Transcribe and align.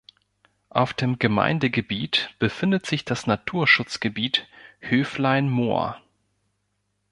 Auf 0.71 0.95
dem 0.95 1.19
Gemeindegebiet 1.19 2.31
befindet 2.39 2.87
sich 2.87 3.05
das 3.05 3.27
Naturschutzgebiet 3.27 4.47
Höflein-Moor. 4.79 6.01